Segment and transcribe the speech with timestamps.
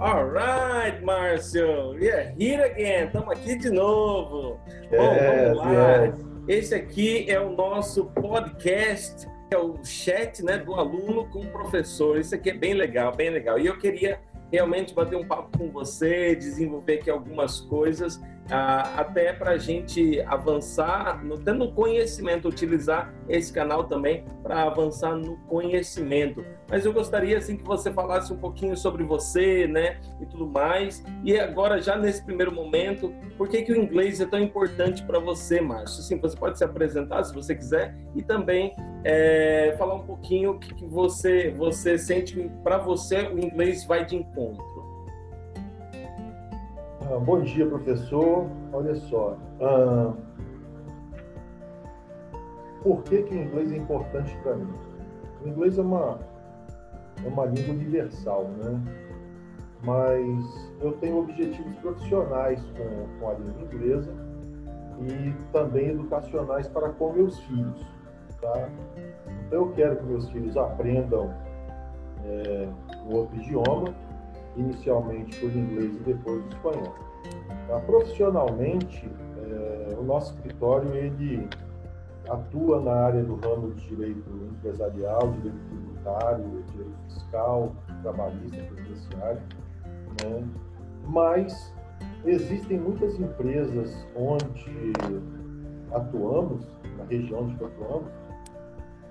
[0.00, 1.94] All right, Márcio.
[2.00, 3.08] Yeah, here again.
[3.08, 4.58] Estamos aqui de novo.
[4.90, 6.16] Bom, vamos lá.
[6.48, 12.18] Esse aqui é o nosso podcast, é o chat né, do aluno com o professor.
[12.18, 13.58] Isso aqui é bem legal, bem legal.
[13.58, 14.18] E eu queria
[14.50, 18.18] realmente bater um papo com você, desenvolver aqui algumas coisas,
[18.50, 25.36] até para a gente avançar, no, tendo conhecimento, utilizar esse canal também para avançar no
[25.46, 26.44] conhecimento.
[26.68, 31.04] Mas eu gostaria assim que você falasse um pouquinho sobre você, né, e tudo mais.
[31.24, 35.18] E agora já nesse primeiro momento, por que que o inglês é tão importante para
[35.18, 36.02] você, Márcio?
[36.02, 38.74] Sim, você pode se apresentar se você quiser e também
[39.04, 44.04] é, falar um pouquinho o que, que você você sente para você o inglês vai
[44.04, 44.79] de encontro.
[47.12, 48.46] Ah, bom dia, professor.
[48.72, 49.36] Olha só.
[49.60, 50.12] Ah,
[52.84, 54.72] por que, que o inglês é importante para mim?
[55.44, 56.20] O inglês é uma,
[57.24, 58.80] é uma língua universal, né?
[59.82, 64.14] Mas eu tenho objetivos profissionais com, com a língua inglesa
[65.00, 67.84] e também educacionais para com meus filhos,
[68.40, 68.68] tá?
[69.46, 71.34] Então eu quero que meus filhos aprendam
[72.24, 72.68] é,
[73.12, 73.92] outro idioma,
[74.56, 76.94] inicialmente por inglês e depois espanhol.
[77.68, 77.80] Tá?
[77.80, 81.48] Profissionalmente, é, o nosso escritório ele
[82.28, 89.42] atua na área do ramo de direito empresarial, direito tributário, direito fiscal, trabalhista, previdenciário,
[90.22, 90.48] né?
[91.06, 91.74] mas
[92.24, 94.92] existem muitas empresas onde
[95.92, 96.64] atuamos,
[96.96, 98.10] na região onde atuamos,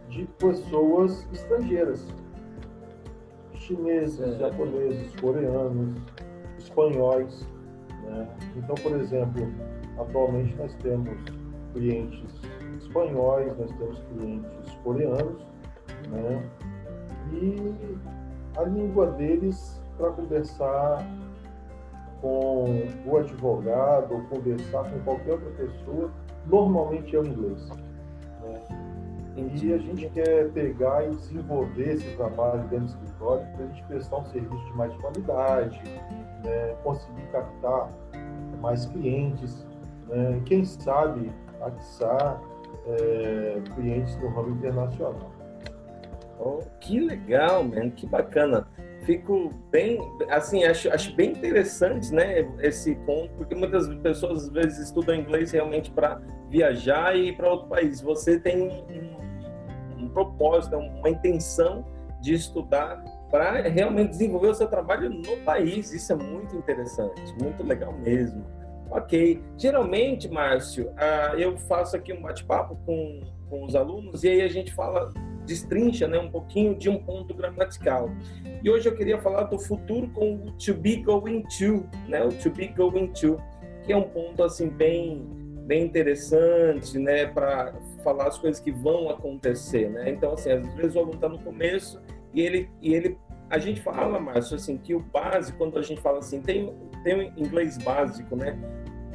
[0.10, 2.08] de pessoas estrangeiras,
[3.70, 4.40] chineses, é.
[4.40, 6.02] japoneses, coreanos,
[6.58, 7.48] espanhóis.
[8.04, 8.28] Né?
[8.58, 9.48] Então, por exemplo,
[10.00, 11.18] atualmente nós temos
[11.74, 12.26] clientes
[12.82, 15.46] espanhóis, nós temos clientes coreanos,
[16.10, 16.44] né?
[17.32, 17.98] e
[18.58, 21.06] a língua deles para conversar
[22.22, 22.66] com
[23.06, 26.12] o advogado ou conversar com qualquer outra pessoa,
[26.48, 27.70] normalmente é o inglês.
[27.70, 28.89] Né?
[29.48, 33.84] E a gente quer pegar e desenvolver esse trabalho dentro do escritório para a gente
[33.84, 35.82] prestar um serviço de mais qualidade,
[36.44, 36.76] né?
[36.84, 37.90] conseguir captar
[38.62, 39.66] mais clientes,
[40.08, 40.42] né?
[40.46, 42.42] quem sabe atiçar
[42.88, 45.32] é, clientes no ramo internacional.
[46.40, 48.66] Oh, que legal, man, que bacana.
[49.02, 54.80] Fico bem, assim, acho, acho bem interessante, né, esse ponto, porque muitas pessoas às vezes
[54.80, 58.02] estudam inglês realmente para viajar e ir para outro país.
[58.02, 59.29] Você tem um,
[60.10, 61.86] um propósito, uma intenção
[62.22, 65.94] de estudar para realmente desenvolver o seu trabalho no país.
[65.94, 68.44] Isso é muito interessante, muito legal mesmo.
[68.90, 69.42] Ok.
[69.58, 74.48] Geralmente, Márcio, uh, eu faço aqui um bate-papo com, com os alunos e aí a
[74.48, 75.14] gente fala,
[75.46, 78.10] destrincha né, um pouquinho de um ponto gramatical.
[78.64, 82.24] E hoje eu queria falar do futuro com o to be going to, né?
[82.24, 83.40] O to be going to,
[83.84, 85.38] que é um ponto assim bem
[85.70, 90.10] bem interessante, né, para falar as coisas que vão acontecer, né?
[90.10, 92.02] Então assim, às vezes o aluno está no começo
[92.34, 93.18] e ele e ele
[93.50, 96.72] a gente fala, Márcio, assim, que o básico, quando a gente fala assim, tem,
[97.04, 98.58] tem inglês básico, né?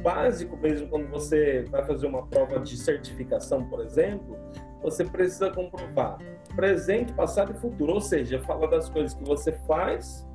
[0.03, 4.37] Básico mesmo, quando você vai fazer uma prova de certificação, por exemplo,
[4.83, 6.17] você precisa comprovar
[6.55, 10.27] presente, passado e futuro, ou seja, fala das coisas que você faz,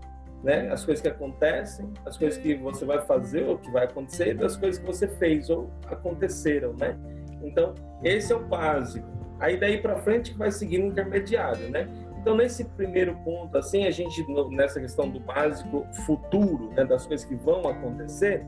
[0.43, 0.71] né?
[0.73, 4.57] As coisas que acontecem, as coisas que você vai fazer ou que vai acontecer, das
[4.57, 6.99] coisas que você fez ou aconteceram, né?
[7.43, 9.07] Então, esse é o básico.
[9.39, 11.89] Aí daí para frente vai seguir no intermediário, né?
[12.21, 17.27] Então, nesse primeiro ponto, assim, a gente, nessa questão do básico futuro, né, das coisas
[17.27, 18.45] que vão acontecer,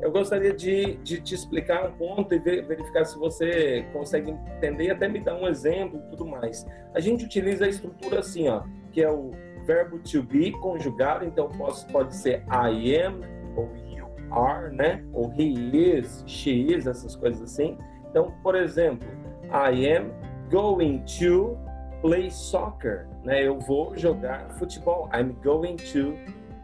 [0.00, 4.90] eu gostaria de, de te explicar um ponto e verificar se você consegue entender e
[4.90, 6.66] até me dar um exemplo e tudo mais.
[6.94, 9.30] A gente utiliza a estrutura assim, ó, que é o
[9.66, 13.20] verbo to be conjugado, então posso, pode ser I am
[13.54, 15.04] ou you are, né?
[15.12, 17.76] Ou he is, she is, essas coisas assim.
[18.10, 19.08] Então, por exemplo,
[19.44, 20.10] I am
[20.50, 21.56] going to
[22.02, 23.46] play soccer, né?
[23.46, 25.08] Eu vou jogar futebol.
[25.14, 26.14] I'm going to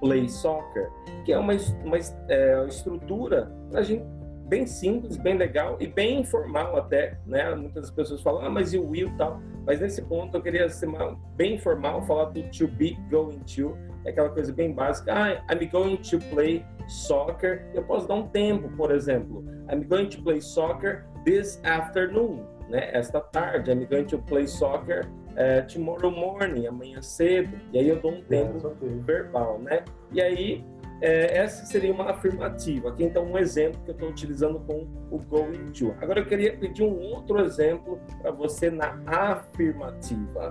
[0.00, 0.90] play soccer,
[1.25, 1.54] que é uma,
[1.84, 1.96] uma
[2.28, 4.04] é, estrutura a gente
[4.46, 7.52] bem simples, bem legal e bem informal até, né?
[7.54, 9.40] Muitas pessoas falam, ah, mas e o will tal?
[9.66, 10.88] Mas nesse ponto eu queria ser
[11.34, 15.12] bem informal, falar do to be going to, é aquela coisa bem básica.
[15.12, 17.66] Ah, I'm going to play soccer.
[17.74, 19.44] Eu posso dar um tempo, por exemplo.
[19.70, 22.90] I'm going to play soccer this afternoon, né?
[22.92, 23.70] Esta tarde.
[23.70, 28.22] I'm going to play soccer é, tomorrow morning, amanhã cedo, e aí eu dou um
[28.22, 29.84] tempo verbal, né?
[30.10, 30.64] E aí,
[31.02, 32.88] é, essa seria uma afirmativa.
[32.88, 35.94] Aqui, então, um exemplo que eu estou utilizando com o going to.
[36.00, 40.48] Agora, eu queria pedir um outro exemplo para você na afirmativa.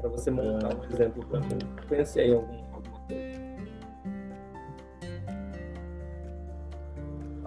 [0.00, 1.58] Para você montar um exemplo para mim.
[1.88, 3.45] Pense aí algum, alguma coisa.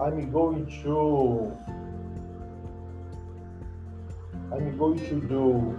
[0.00, 1.56] I'm going to
[4.52, 5.78] I'm going to do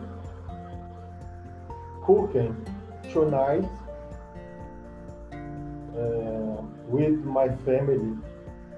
[2.06, 2.56] cooking
[3.12, 3.66] tonight
[5.98, 8.18] uh, with my family.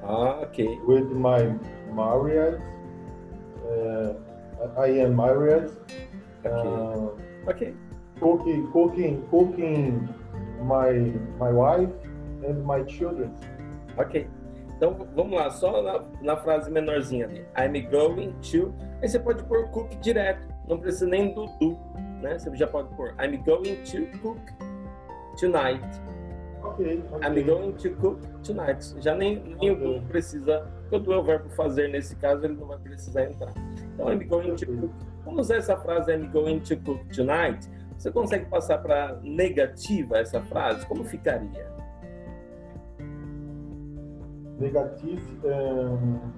[0.04, 0.80] Ah, ok.
[0.88, 1.54] With my
[1.92, 2.62] married.
[3.68, 4.14] Uh,
[4.80, 5.70] I am married.
[6.46, 6.68] Ok.
[6.68, 7.10] Uh,
[7.44, 7.76] Ok.
[8.24, 10.08] cooking, cooking, cooking
[10.64, 11.92] my my wife
[12.48, 13.36] and my children.
[14.00, 14.28] Ok.
[14.76, 17.46] Então vamos lá, só na, na frase menorzinha ali.
[17.58, 18.74] I'm going to.
[19.02, 21.78] Aí você pode pôr cook direto, não precisa nem do do,
[22.22, 22.38] né?
[22.38, 24.40] Você já pode pôr I'm going to cook
[25.40, 25.84] tonight.
[26.64, 27.28] Ok, ok.
[27.28, 28.96] I'm going to cook tonight.
[29.02, 32.46] Já nem, nem o do precisa, porque o do é o verbo fazer nesse caso,
[32.46, 33.54] ele não vai precisar entrar.
[33.94, 34.94] Então I'm going to cook.
[35.26, 37.70] Vamos usar essa frase I'm going to cook tonight.
[37.98, 40.86] Você consegue passar para negativa essa frase?
[40.88, 41.72] Como ficaria?
[44.60, 45.22] Negative.
[45.46, 46.34] Um,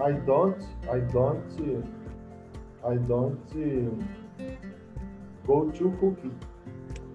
[0.00, 0.62] I don't.
[0.90, 1.84] I don't.
[2.84, 3.38] I don't
[5.46, 6.38] go to cooking.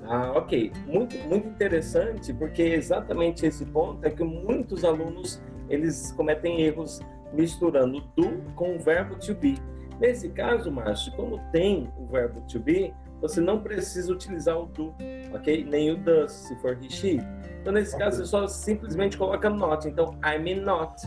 [0.05, 0.71] Ah, ok.
[0.87, 6.99] Muito, muito interessante, porque exatamente esse ponto é que muitos alunos eles cometem erros
[7.31, 9.57] misturando do com o verbo to be.
[9.99, 14.93] Nesse caso, Márcio, como tem o verbo to be, você não precisa utilizar o do,
[15.33, 15.63] ok?
[15.63, 17.21] Nem o does, se for he, she.
[17.61, 19.87] Então, nesse caso, você só simplesmente coloca not.
[19.87, 21.01] Então, I'm not.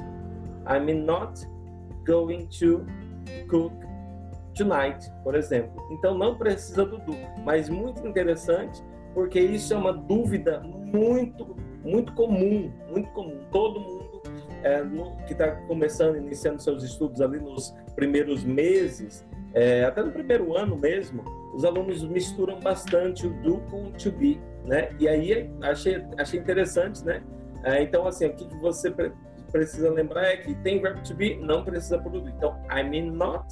[0.66, 1.46] I'm not
[2.06, 2.86] going to
[3.50, 3.74] cook
[4.54, 5.76] tonight, por exemplo.
[5.90, 7.14] Então, não precisa do do.
[7.44, 8.82] Mas muito interessante,
[9.12, 11.54] porque isso é uma dúvida muito,
[11.84, 13.40] muito comum, muito comum.
[13.52, 14.22] Todo mundo
[14.62, 19.22] é, no, que está começando, iniciando seus estudos ali nos primeiros meses,
[19.52, 24.12] é, até no primeiro ano mesmo, os alunos misturam bastante o do com o to
[24.12, 24.90] be, né?
[25.00, 27.22] E aí achei, achei interessante, né?
[27.64, 29.10] É, então, assim, o que, você pre
[29.50, 32.30] precisa lembrar é que tem verbo to be, não precisa produzir.
[32.36, 33.46] Então, I'm not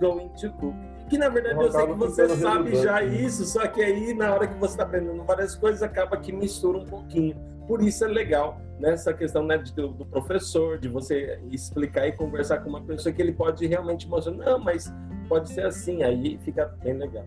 [0.00, 0.74] going to cook.
[1.08, 4.46] Que na verdade eu sei que você sabe já isso, só que aí na hora
[4.46, 7.36] que você está aprendendo várias coisas acaba que mistura um pouquinho.
[7.66, 12.68] Por isso é legal nessa questão né, do professor, de você explicar e conversar com
[12.68, 14.92] uma pessoa que ele pode realmente mostrar, não, mas
[15.28, 17.24] pode ser assim, aí fica bem legal.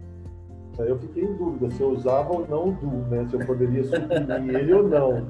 [0.79, 3.25] Aí eu fiquei em dúvida se eu usava ou não o do, né?
[3.29, 5.27] Se eu poderia suprimir ele ou não.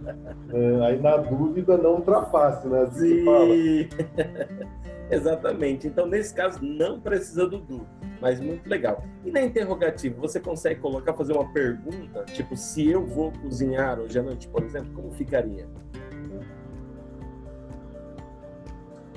[0.51, 2.81] É, aí na dúvida não ultrapasse, né?
[2.81, 3.89] Assim Sim.
[5.09, 5.87] Exatamente.
[5.87, 7.87] Então, nesse caso, não precisa do do,
[8.21, 9.03] mas muito legal.
[9.23, 14.19] E na interrogativa, você consegue colocar, fazer uma pergunta, tipo, se eu vou cozinhar hoje
[14.19, 15.65] à noite, por exemplo, como ficaria?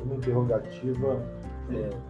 [0.03, 1.23] Uma interrogativa.
[1.73, 2.10] É.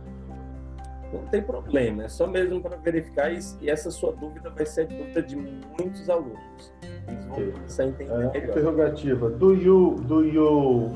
[1.12, 4.82] Não tem problema, é só mesmo para verificar e, e essa sua dúvida vai ser
[4.82, 6.72] a dúvida de muitos alunos.
[7.08, 7.52] Eles vão Ok.
[7.52, 8.36] começar a entender É, melhor.
[8.36, 9.30] interrogativa.
[9.30, 10.88] Do you do you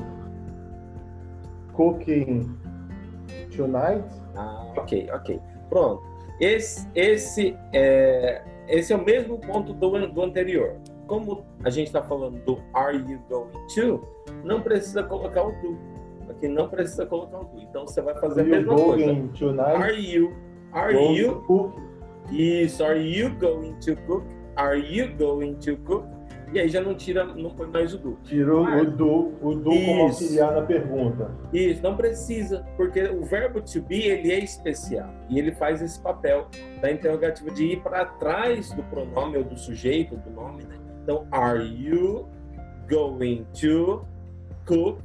[1.73, 2.49] cooking
[3.55, 4.05] tonight?
[4.35, 5.39] Ah, ok, ok.
[5.69, 6.01] Pronto.
[6.39, 10.75] Esse, esse, é, esse é o mesmo ponto do, do anterior.
[11.07, 14.01] Como a gente está falando do are you going to,
[14.43, 15.94] não precisa colocar o do.
[16.35, 17.61] Aqui não precisa colocar o do.
[17.61, 19.13] Então você vai fazer a mesma coisa.
[19.37, 19.61] tonight?
[19.83, 20.33] Are you?
[20.73, 21.33] Are Going you?
[21.35, 21.81] to cook?
[22.31, 22.83] Isso.
[22.83, 24.25] Are you going to cook?
[24.57, 26.05] Are you going to cook?
[26.53, 28.17] E aí já não tira, não põe mais o do.
[28.23, 31.31] Tirou Ah, o do, o do como auxiliar na pergunta.
[31.51, 35.99] Isso, não precisa, porque o verbo to be ele é especial e ele faz esse
[35.99, 36.47] papel
[36.81, 40.77] da interrogativa de ir para trás do pronome ou do sujeito, do nome, né?
[41.03, 42.25] Então, are you
[42.89, 44.05] going to
[44.65, 44.99] cook?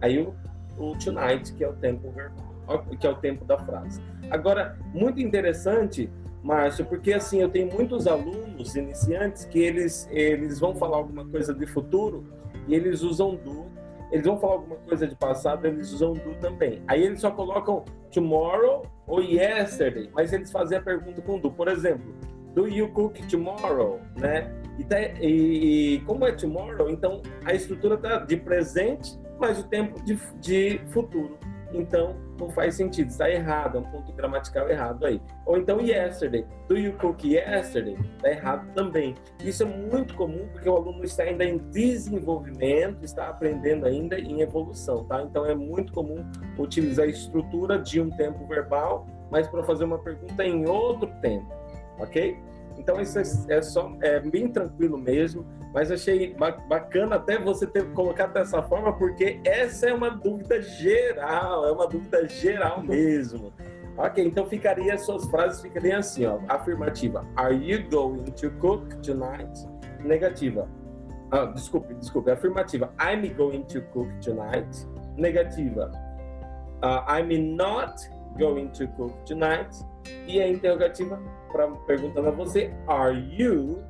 [0.00, 0.32] Aí o,
[0.78, 4.00] o tonight, que é o tempo verbal, que é o tempo da frase.
[4.30, 6.10] Agora, muito interessante,
[6.42, 11.54] Márcio, porque assim, eu tenho muitos alunos iniciantes que eles, eles vão falar alguma coisa
[11.54, 12.24] de futuro
[12.68, 13.72] e eles usam do
[14.12, 16.80] eles vão falar alguma coisa de passado, eles usam do também.
[16.86, 21.50] Aí eles só colocam tomorrow ou yesterday, mas eles fazem a pergunta com do.
[21.50, 22.14] Por exemplo,
[22.54, 24.52] do you cook tomorrow, né?
[24.78, 29.64] E, tá- e- e como é tomorrow, então a estrutura tá de presente, mas o
[29.64, 31.38] tempo de, de futuro.
[31.72, 35.20] Então não faz sentido, está errado, é um ponto gramatical errado aí.
[35.44, 37.96] Ou então yesterday, do you cook yesterday?
[38.16, 39.14] Está errado também.
[39.42, 44.40] Isso é muito comum porque o aluno está ainda em desenvolvimento, está aprendendo ainda em
[44.40, 45.22] evolução, tá?
[45.22, 46.24] Então é muito comum
[46.58, 51.52] utilizar a estrutura de um tempo verbal, mas para fazer uma pergunta em outro tempo,
[51.98, 52.38] ok?
[52.78, 53.22] Então isso é,
[53.56, 58.62] é só é bem tranquilo mesmo, mas achei ba- bacana até você ter colocado dessa
[58.62, 63.52] forma porque essa é uma dúvida geral, é uma dúvida geral mesmo.
[63.96, 69.52] Ok, então ficaria suas frases ficariam assim, ó, afirmativa: Are you going to cook tonight?
[70.00, 70.68] Negativa:
[71.30, 72.30] Ah, desculpe, desculpe.
[72.30, 72.92] Afirmativa.
[73.00, 74.68] I'm going to cook tonight.
[75.16, 75.90] Negativa.
[76.82, 77.94] Uh, I'm not
[78.38, 79.70] going to cook tonight.
[80.26, 81.20] E a interrogativa,
[81.50, 83.82] pra, perguntando a você, Are you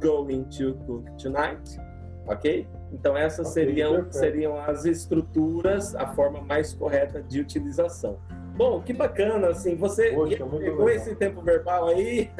[0.00, 1.78] going to cook tonight?
[2.26, 2.66] Ok?
[2.92, 8.18] Então essas okay, seriam, seriam as estruturas, a forma mais correta de utilização.
[8.54, 12.30] Bom, que bacana, assim, você Poxa, pegou esse tempo verbal aí?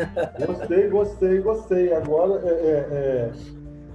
[0.46, 1.94] Gostei, gostei, gostei.
[1.94, 3.32] Agora, é, é, é,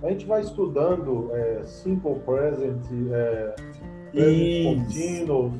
[0.03, 3.56] a gente vai estudando é, Simple Present, é,
[4.12, 5.53] Present Continuous,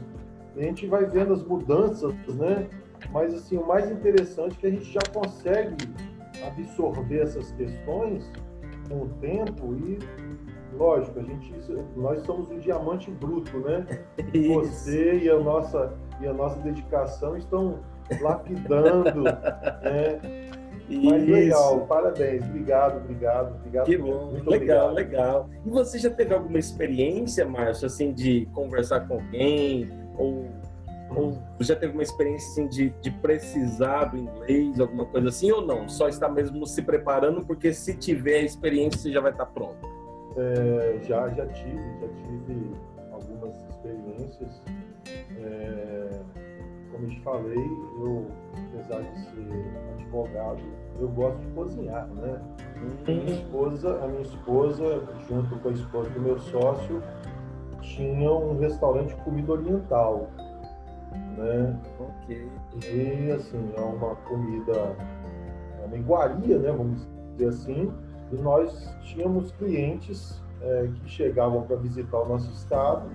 [0.58, 2.68] a gente vai vendo as mudanças, né?
[3.18, 5.76] Mas, assim, o mais interessante é que a gente já consegue
[6.46, 8.32] absorver essas questões
[8.88, 9.98] com o tempo e
[10.78, 11.52] lógico, a gente,
[11.96, 13.88] nós somos um diamante bruto, né?
[14.32, 14.54] Isso.
[14.54, 17.80] Você e a nossa e a nossa dedicação estão
[18.22, 20.20] lapidando, né?
[20.88, 21.32] Mas Isso.
[21.32, 23.86] legal, parabéns, obrigado, obrigado, obrigado.
[23.86, 25.48] Que bom, muito legal, obrigado.
[25.48, 25.50] legal.
[25.66, 30.46] E você já teve alguma experiência, Márcio, assim, de conversar com alguém ou
[31.16, 35.66] ou já teve uma experiência assim, de, de precisar do inglês, alguma coisa assim, ou
[35.66, 35.88] não?
[35.88, 39.78] Só está mesmo se preparando, porque se tiver a experiência, você já vai estar pronto?
[40.36, 42.72] É, já, já tive, já tive
[43.12, 44.62] algumas experiências.
[45.40, 46.10] É,
[46.92, 47.66] como eu te falei,
[48.00, 50.62] eu, apesar de ser advogado,
[51.00, 52.42] eu gosto de cozinhar, né?
[53.08, 57.02] Minha esposa, a minha esposa, junto com a esposa do meu sócio,
[57.82, 60.30] tinha um restaurante de comida oriental
[61.38, 61.80] né?
[62.00, 62.50] Ok.
[62.84, 64.96] E assim, é uma comida,
[65.82, 66.72] é uma iguaria, né?
[66.72, 67.92] Vamos dizer assim.
[68.32, 73.10] E nós tínhamos clientes é, que chegavam para visitar o nosso estado,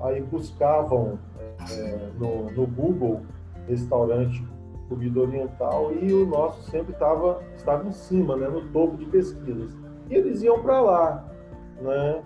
[0.00, 1.18] aí buscavam
[1.70, 3.22] é, no, no Google
[3.66, 4.42] restaurante
[4.88, 9.76] comida oriental e o nosso sempre estava estava em cima, né, no topo de pesquisas.
[10.08, 11.28] E eles iam para lá,
[11.82, 12.22] né?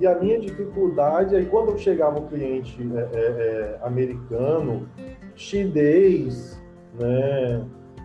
[0.00, 4.88] E a minha dificuldade, aí quando chegava um cliente é, é, é, americano,
[5.36, 6.60] chinês,
[6.98, 7.64] né,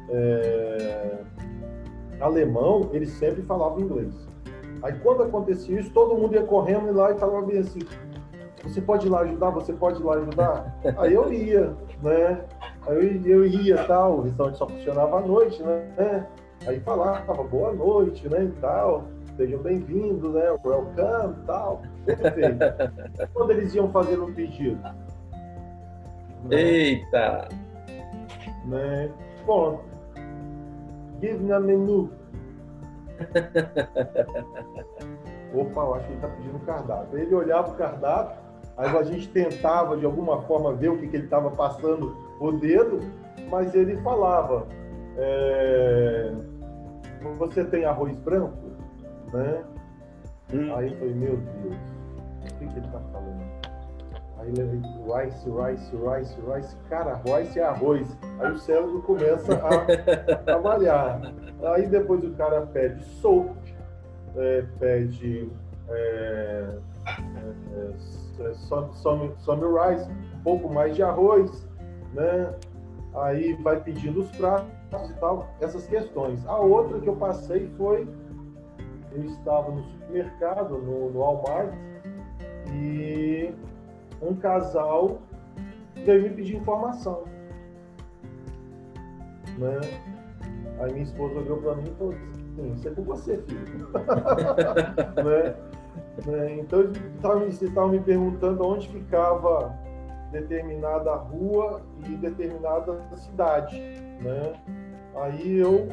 [0.09, 1.17] é,
[2.19, 4.13] alemão, eles sempre falavam inglês.
[4.83, 7.79] Aí quando acontecia isso, todo mundo ia correndo lá e falava bem assim,
[8.63, 10.79] você pode ir lá ajudar, você pode ir lá ajudar?
[10.97, 12.45] Aí eu ia, né?
[12.87, 16.27] Aí eu, eu ia tal, o restaurante só funcionava à noite, né?
[16.67, 19.05] Aí falava boa noite, né, e tal
[19.39, 20.51] sejam bem-vindos, né?
[20.65, 21.81] Welcome tal.
[22.05, 22.59] Perfeito.
[23.33, 24.77] Quando eles iam fazer um pedido?
[26.43, 26.61] Né?
[26.61, 27.47] Eita!
[28.65, 29.09] Né?
[29.45, 29.81] Bom,
[31.21, 32.11] give me a menu.
[35.55, 37.17] Opa, eu acho que ele está pedindo o cardápio.
[37.17, 38.41] Ele olhava o cardápio,
[38.75, 42.51] aí a gente tentava de alguma forma ver o que, que ele estava passando o
[42.51, 42.99] dedo,
[43.49, 44.67] mas ele falava:
[45.15, 46.33] é...
[47.37, 48.68] Você tem arroz branco?
[49.33, 49.63] Né?
[50.53, 50.75] Hum.
[50.75, 53.59] Aí foi, meu Deus, o que, que ele tá falando?
[54.39, 56.77] Aí levei rice, rice, rice, rice.
[56.89, 58.17] Cara, rice é arroz.
[58.39, 61.21] Aí o cérebro começa a trabalhar.
[61.75, 63.49] Aí depois o cara pede soap,
[64.37, 65.51] é, pede
[65.89, 66.69] é,
[67.17, 71.67] é, é some, some, some rice, um pouco mais de arroz,
[72.13, 72.53] né?
[73.15, 74.69] Aí vai pedindo os pratos
[75.09, 76.45] e tal, essas questões.
[76.47, 78.07] A outra que eu passei foi
[79.11, 81.73] eu estava no supermercado, no, no Walmart,
[82.73, 83.53] e
[84.21, 85.19] um casal
[86.05, 87.23] veio me pedir informação.
[89.57, 89.79] Né?
[90.79, 93.89] Aí minha esposa olhou para mim e falou assim, isso é com você, filho.
[95.23, 95.55] né?
[96.25, 96.59] né?
[96.59, 99.77] Então eles estavam me perguntando onde ficava
[100.31, 103.77] determinada rua e determinada cidade.
[104.21, 104.53] Né?
[105.15, 105.87] Aí eu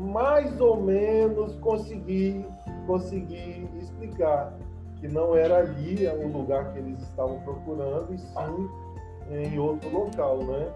[0.00, 2.44] mais ou menos consegui,
[2.86, 4.56] consegui explicar
[4.98, 8.70] que não era ali o lugar que eles estavam procurando, e sim
[9.30, 10.72] em outro local, né?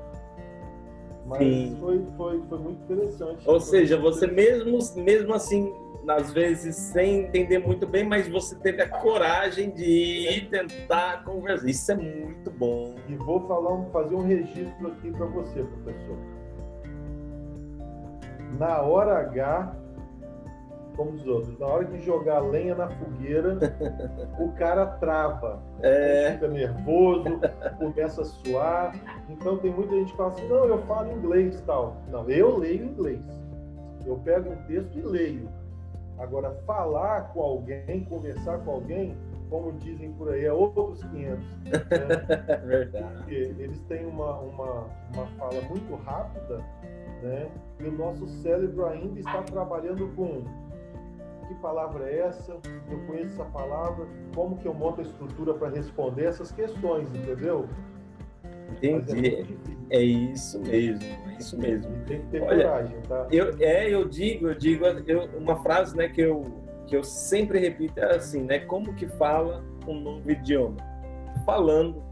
[1.27, 3.49] Mas Foi, foi, foi muito interessante.
[3.49, 5.73] Ou seja, você mesmo, mesmo assim,
[6.07, 11.67] às vezes sem entender muito bem, mas você teve a coragem de ir tentar conversar.
[11.67, 12.95] Isso é muito bom.
[13.09, 16.34] E vou falar, fazer um registro aqui para você, professor
[18.59, 19.75] na hora H,
[20.97, 23.59] como os outros, na hora de jogar lenha na fogueira,
[24.39, 26.33] o cara trava, é.
[26.33, 27.41] fica nervoso,
[27.79, 28.95] começa a suar.
[29.29, 31.97] Então tem muita gente que fala assim, não, eu falo inglês tal.
[32.11, 33.25] Não, eu leio inglês.
[34.07, 35.49] Eu pego um texto e leio.
[36.19, 39.17] Agora, falar com alguém, conversar com alguém,
[39.51, 41.45] como dizem por aí, é outros 500.
[41.45, 41.71] Né?
[42.65, 43.17] Verdade.
[43.17, 46.63] Porque eles têm uma, uma, uma fala muito rápida
[47.25, 47.49] né?
[47.81, 50.45] E o nosso cérebro ainda está trabalhando com
[51.47, 52.53] que palavra é essa,
[52.91, 57.69] eu conheço essa palavra, como que eu monto a estrutura para responder essas questões, entendeu?
[58.71, 59.47] Entendi.
[59.91, 61.91] É, é, isso mesmo, é isso mesmo.
[62.07, 63.27] Tem que ter Olha, coragem, tá?
[63.31, 66.47] Eu, é, eu digo, eu digo, eu, uma frase né, que, eu,
[66.87, 68.61] que eu sempre repito é assim, né?
[68.61, 70.77] Como que fala um novo idioma?
[71.45, 72.03] Falando.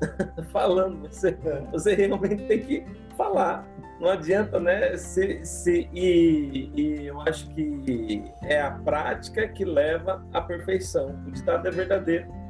[0.52, 1.08] Falando.
[1.08, 1.60] Você, é.
[1.70, 3.66] você realmente tem que falar.
[4.00, 4.96] Não adianta, né?
[4.96, 11.16] Se, se, e, e eu acho que é a prática que leva à perfeição.
[11.26, 12.42] O ditado é verdadeiro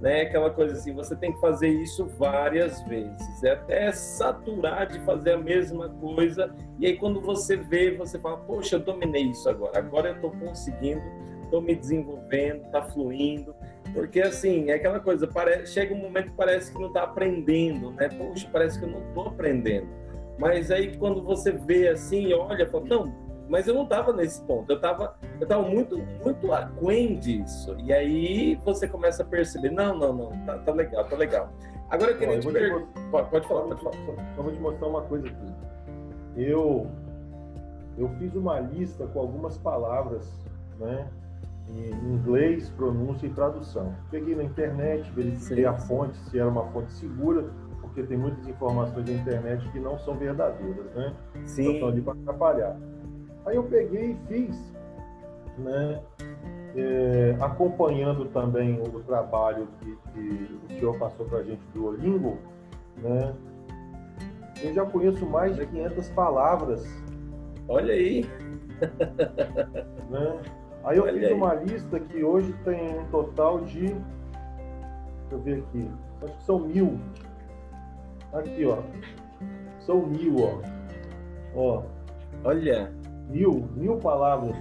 [0.00, 0.22] né?
[0.22, 5.32] Aquela coisa assim, você tem que fazer isso várias vezes, é até saturar de fazer
[5.32, 6.54] a mesma coisa.
[6.78, 10.30] E aí quando você vê, você fala, poxa, eu dominei isso agora, agora eu estou
[10.32, 11.02] conseguindo,
[11.44, 13.54] estou me desenvolvendo, está fluindo.
[13.94, 17.92] Porque assim, é aquela coisa, parece, chega um momento que parece que não está aprendendo,
[17.92, 18.08] né?
[18.08, 19.88] Poxa, parece que eu não estou aprendendo.
[20.38, 24.70] Mas aí quando você vê assim, olha, fala, não, mas eu não estava nesse ponto.
[24.70, 27.76] Eu estava eu tava muito, muito aquém disso.
[27.78, 31.52] E aí você começa a perceber: não, não, não, tá, tá legal, tá legal.
[31.90, 33.10] Agora eu queria Ó, te perguntar.
[33.10, 34.34] Pode, pode falar, pode falar.
[34.34, 35.54] Só vou te mostrar uma coisa aqui.
[36.36, 36.90] Eu,
[37.96, 40.28] eu fiz uma lista com algumas palavras,
[40.78, 41.08] né?
[41.68, 43.94] Em inglês, pronúncia e tradução.
[44.10, 47.50] Peguei na internet, verifiquei sim, a fonte, se era uma fonte segura,
[47.96, 51.14] porque tem muitas informações na internet que não são verdadeiras, né?
[51.46, 51.64] Sim.
[51.64, 52.76] Só estão ali para atrapalhar.
[53.46, 54.74] Aí eu peguei e fiz,
[55.56, 56.02] né?
[56.76, 62.36] É, acompanhando também o trabalho que, que o senhor passou para a gente do Olingo,
[62.98, 63.34] né?
[64.62, 66.86] Eu já conheço mais de 500 palavras.
[67.66, 68.26] Olha aí!
[70.08, 70.38] Né?
[70.84, 71.32] Aí eu Olha fiz aí.
[71.32, 73.86] uma lista que hoje tem um total de.
[73.88, 74.02] Deixa
[75.32, 75.90] eu ver aqui.
[76.22, 77.00] Acho que são mil.
[78.32, 78.78] Aqui, ó.
[79.80, 80.60] São mil, ó.
[81.54, 81.82] Ó.
[82.44, 82.92] Olha
[83.28, 84.56] mil, mil palavras,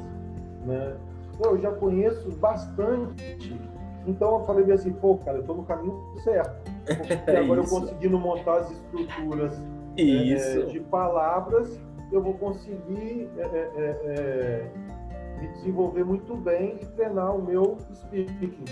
[0.66, 0.96] né?
[1.38, 3.60] Pô, eu já conheço bastante.
[4.08, 6.72] Então eu falei assim, pô, cara, eu tô no caminho certo.
[6.98, 9.62] Porque é agora eu conseguindo montar as estruturas
[9.98, 11.80] é, de palavras,
[12.12, 17.78] eu vou conseguir é, é, é, é, me desenvolver muito bem e treinar o meu
[17.94, 18.66] speaking.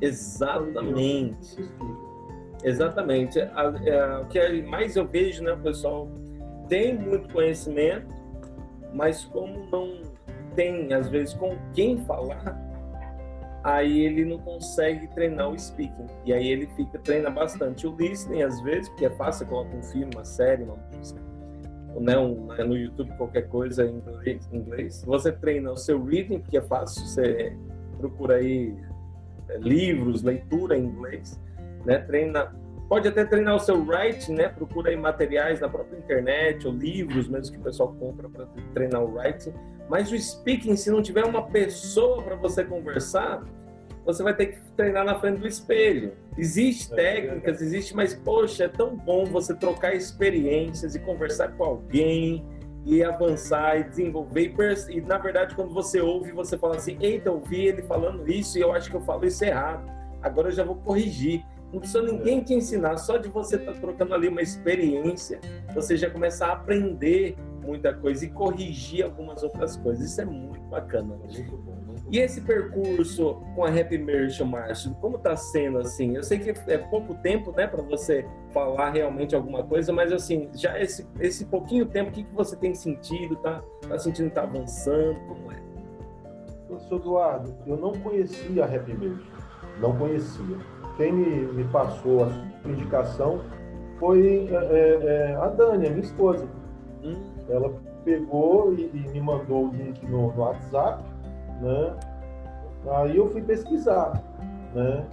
[0.00, 1.68] Exatamente.
[2.64, 3.38] Exatamente.
[4.22, 6.08] O que mais eu vejo, né, pessoal,
[6.68, 8.06] tem muito conhecimento,
[8.92, 10.02] mas como não
[10.54, 12.56] tem, às vezes, com quem falar,
[13.62, 16.06] aí ele não consegue treinar o speaking.
[16.24, 19.82] E aí ele fica, treina bastante o listening, às vezes, porque é fácil, coloca um
[19.82, 21.20] filme, uma série, uma música,
[22.00, 24.02] né, um, né, no YouTube, qualquer coisa em
[24.52, 25.02] inglês.
[25.06, 27.56] Você treina o seu reading, porque é fácil, você
[27.98, 28.74] procura aí
[29.48, 31.40] é, livros, leitura em inglês,
[31.84, 31.98] né?
[31.98, 32.52] Treina
[32.88, 34.48] Pode até treinar o seu writing, né?
[34.48, 39.02] Procura aí materiais na própria internet ou livros mesmo que o pessoal compra para treinar
[39.02, 39.52] o writing.
[39.90, 43.44] Mas o speaking, se não tiver uma pessoa para você conversar,
[44.06, 46.14] você vai ter que treinar na frente do espelho.
[46.38, 51.64] Existem é técnicas, existe, mas poxa, é tão bom você trocar experiências e conversar com
[51.64, 52.42] alguém
[52.86, 54.54] e avançar e desenvolver.
[54.88, 58.26] E, e na verdade, quando você ouve, você fala assim: Eita, eu ouvi ele falando
[58.26, 59.84] isso e eu acho que eu falo isso errado.
[60.22, 61.44] Agora eu já vou corrigir.
[61.72, 65.38] Não precisa ninguém te ensinar, só de você estar tá trocando ali uma experiência,
[65.74, 70.10] você já começa a aprender muita coisa e corrigir algumas outras coisas.
[70.10, 71.14] Isso é muito bacana.
[71.16, 71.76] Muito bom.
[72.10, 76.16] E esse percurso com a Happy Merchant, Márcio, como está sendo assim?
[76.16, 80.48] Eu sei que é pouco tempo, né, para você falar realmente alguma coisa, mas assim,
[80.54, 83.36] já esse, esse pouquinho tempo, o que, que você tem sentido?
[83.36, 85.20] Tá, tá sentindo que tá avançando?
[85.26, 85.60] Como é?
[86.66, 89.26] Professor Eduardo, eu não conhecia a Happy Merchant,
[89.78, 90.56] não conhecia
[90.98, 93.40] quem me, me passou a indicação
[93.98, 96.46] foi é, é, é, a Dani, a minha esposa.
[97.02, 97.16] Hum.
[97.48, 97.72] Ela
[98.04, 101.02] pegou e, e, me mandou o link no, no, WhatsApp,
[101.62, 101.96] né?
[102.90, 104.22] Aí eu fui pesquisar,
[104.74, 105.04] né?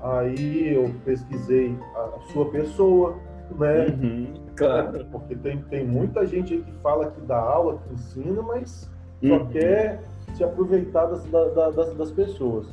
[0.00, 3.16] Aí eu pesquisei a, a sua pessoa,
[3.58, 3.86] né?
[3.86, 5.06] Uhum, claro.
[5.10, 8.90] Porque tem, tem muita gente aí que fala que dá aula, que ensina, mas
[9.22, 9.46] só uhum.
[9.48, 10.02] quer
[10.34, 12.72] se aproveitar das, das, das pessoas.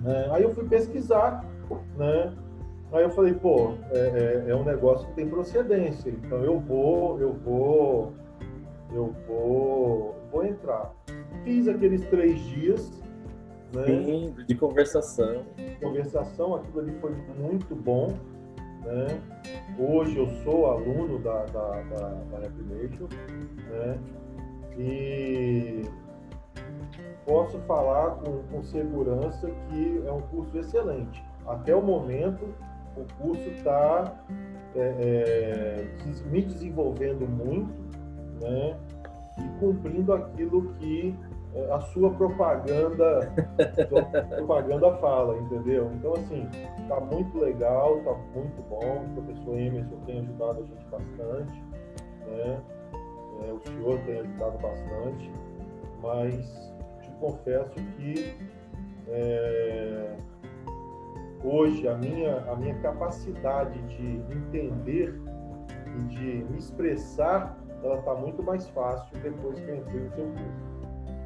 [0.00, 0.28] Né?
[0.32, 1.44] Aí eu fui pesquisar
[1.96, 2.32] né?
[2.92, 7.20] Aí eu falei, pô, é, é, é, um negócio que tem procedência, então eu vou,
[7.20, 8.14] eu vou,
[8.92, 10.94] eu vou, vou entrar.
[11.44, 12.90] Fiz aqueles três dias,
[13.74, 13.84] né?
[13.84, 15.44] Sim, de conversação.
[15.82, 18.14] Conversação, aquilo ali foi muito bom,
[18.84, 19.20] né?
[19.78, 23.98] Hoje eu sou aluno da, da, da, da né?
[24.78, 25.82] E
[27.26, 32.54] posso falar com, com segurança que é um curso excelente até o momento,
[32.96, 34.14] o curso está
[34.74, 37.72] é, é, me desenvolvendo muito,
[38.40, 38.76] né?
[39.38, 41.14] E cumprindo aquilo que
[41.70, 43.32] a sua propaganda,
[43.88, 45.90] sua propaganda fala, entendeu?
[45.94, 46.48] Então, assim,
[46.88, 49.04] tá muito legal, tá muito bom.
[49.04, 51.64] O professor Emerson tem ajudado a gente bastante,
[52.26, 52.60] né?
[53.40, 55.32] É, o senhor tem ajudado bastante,
[56.02, 58.36] mas te confesso que
[59.08, 60.16] é,
[61.42, 65.14] hoje a minha, a minha capacidade de entender
[65.96, 70.24] e de me expressar, ela está muito mais fácil depois que eu entrei no seu
[70.26, 70.78] curso.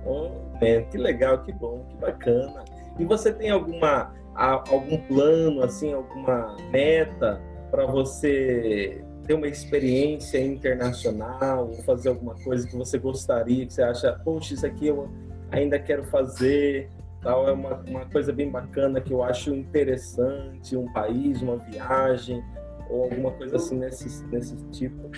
[0.05, 0.59] Oh,
[0.90, 2.64] que legal, que bom, que bacana.
[2.98, 11.68] E você tem alguma algum plano, assim, alguma meta para você ter uma experiência internacional,
[11.68, 15.09] ou fazer alguma coisa que você gostaria, que você acha, poxa, isso aqui eu
[15.51, 16.90] ainda quero fazer,
[17.22, 22.42] tal, é uma, uma coisa bem bacana que eu acho interessante, um país, uma viagem,
[22.90, 25.11] ou alguma coisa assim nesse, nesse tipo.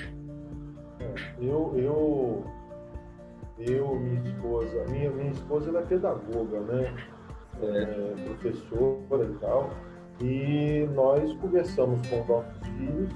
[1.40, 2.44] Eu, eu
[3.58, 6.94] eu, minha esposa, minha, minha esposa ela é pedagoga, né?
[7.62, 9.70] É, professora e tal.
[10.20, 13.10] E nós conversamos com nossos filhos.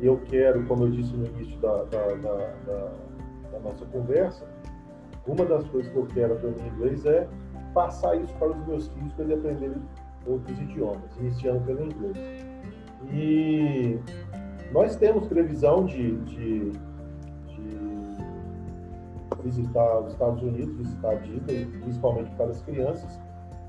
[0.00, 2.36] E eu quero, como eu disse no início da, da, da,
[2.66, 2.92] da,
[3.52, 4.46] da nossa conversa,
[5.26, 7.26] uma das coisas que eu quero aprender inglês é
[7.76, 9.82] passar isso para os meus filhos para eles aprenderem
[10.26, 12.16] outros idiomas, iniciando pelo inglês.
[13.12, 13.98] E
[14.72, 16.72] nós temos previsão de, de
[19.46, 23.20] visitar os Estados Unidos, visitar a Disney, principalmente para as crianças.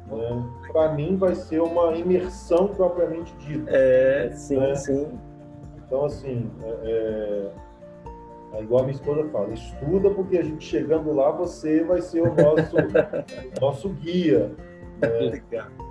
[0.07, 0.43] Né?
[0.71, 3.69] Para mim vai ser uma imersão propriamente dita.
[3.69, 4.75] É, sim, né?
[4.75, 5.07] sim.
[5.85, 7.51] Então, assim, é, é,
[8.61, 12.33] igual a minha esposa fala, estuda porque a gente chegando lá, você vai ser o
[12.33, 12.75] nosso,
[13.61, 14.51] nosso guia.
[15.01, 15.41] Né?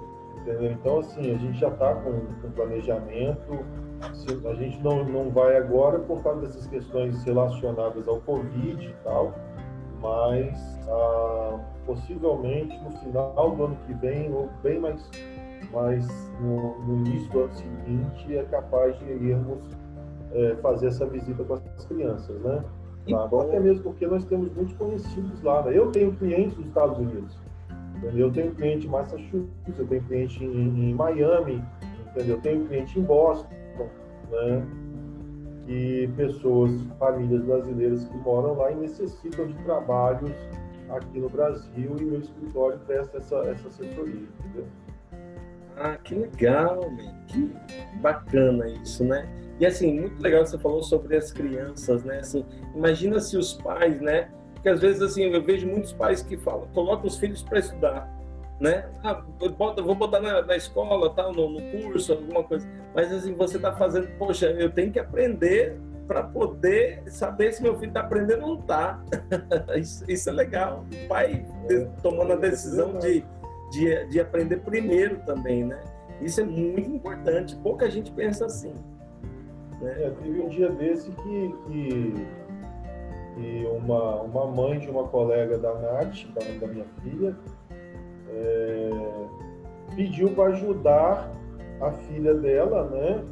[0.46, 0.72] Entendeu?
[0.72, 3.64] Então, assim, a gente já está com, com planejamento,
[4.48, 9.34] a gente não, não vai agora por causa dessas questões relacionadas ao Covid e tal,
[10.00, 15.10] mas ah, possivelmente no final do ano que vem, ou bem mais,
[15.72, 16.06] mais
[16.40, 19.64] no, no início do ano seguinte, é capaz de irmos
[20.36, 22.62] é, fazer essa visita com as crianças, né?
[23.08, 23.24] Tá?
[23.24, 25.62] Até mesmo porque nós temos muitos conhecidos lá.
[25.62, 25.78] Né?
[25.78, 27.38] Eu tenho clientes nos Estados Unidos,
[27.96, 28.26] entendeu?
[28.26, 31.62] Eu tenho cliente em Massachusetts, eu tenho cliente em, em Miami,
[32.10, 32.36] entendeu?
[32.36, 33.48] Eu tenho cliente em Boston,
[34.30, 34.66] né?
[35.68, 40.30] e pessoas, famílias brasileiras que moram lá e necessitam de trabalhos
[40.90, 44.66] aqui no Brasil e meu escritório presta essa, essa assessoria, entendeu?
[45.76, 47.12] Ah, que legal, man.
[47.26, 47.52] que
[48.00, 49.28] bacana isso, né?
[49.58, 52.18] E assim, muito legal que você falou sobre as crianças, né?
[52.18, 54.30] Assim, imagina se os pais, né?
[54.54, 58.16] Porque às vezes assim, eu vejo muitos pais que falam, colocam os filhos para estudar
[58.58, 58.88] né?
[59.02, 62.66] Ah, vou botar na, na escola, tal, no, no, curso, alguma coisa.
[62.94, 67.74] Mas assim, você está fazendo, poxa, eu tenho que aprender para poder saber se meu
[67.78, 69.02] filho está aprendendo ou não está.
[69.76, 70.84] isso, isso, é legal.
[70.90, 71.44] O pai
[72.02, 73.24] tomando a decisão de,
[73.70, 75.78] de, de aprender primeiro também, né?
[76.20, 77.54] Isso é muito importante.
[77.56, 78.72] Pouca gente pensa assim.
[79.80, 79.94] Né?
[79.98, 82.14] É, teve um dia desse que, que,
[83.34, 87.36] que uma, uma mãe de uma colega da Nath, da, da minha filha,
[88.30, 88.90] é,
[89.94, 91.30] pediu para ajudar
[91.80, 93.24] a filha dela, né,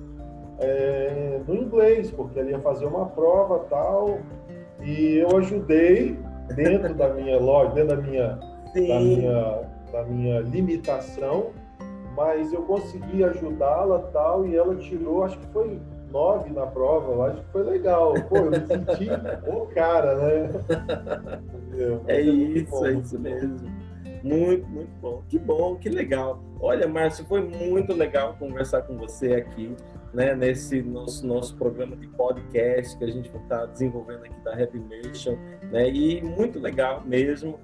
[0.61, 4.19] é, no inglês, porque ela ia fazer uma prova tal,
[4.83, 6.19] e eu ajudei
[6.55, 8.39] dentro da minha loja, dentro da minha,
[8.75, 11.53] da minha, da minha limitação,
[12.15, 15.81] mas eu consegui ajudá-la tal, e ela tirou, acho que foi
[16.15, 18.15] nove na prova, eu acho que foi legal.
[18.29, 19.09] Pô, eu me senti
[19.51, 20.51] o cara, né?
[22.07, 23.59] É, é isso, é isso mesmo.
[24.23, 25.23] Muito, muito bom.
[25.29, 26.41] Que bom, que legal.
[26.61, 29.75] Olha, Márcio, foi muito legal conversar com você aqui,
[30.15, 34.79] né, nesse nosso, nosso programa de podcast que a gente está desenvolvendo aqui da Happy
[34.79, 35.37] Mission,
[35.71, 37.59] né, e muito legal mesmo.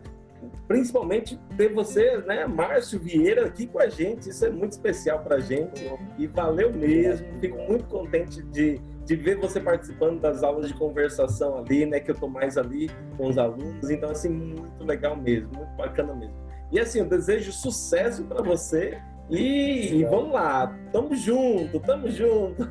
[0.67, 4.29] Principalmente ter você, né, Márcio Vieira, aqui com a gente.
[4.29, 7.27] Isso é muito especial para a gente e valeu mesmo.
[7.41, 12.01] Fico muito contente de, de ver você participando das aulas de conversação ali, né?
[12.01, 13.91] Que eu estou mais ali com os alunos.
[13.91, 16.35] Então, assim, muito legal mesmo, muito bacana mesmo.
[16.73, 19.01] E assim, eu desejo sucesso para você
[19.31, 22.67] e, e, vamos lá, tamo junto, tamo junto.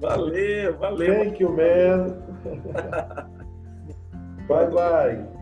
[0.00, 1.24] valeu, valeu.
[1.24, 2.22] Thank you, man.
[4.46, 5.37] bye, bye.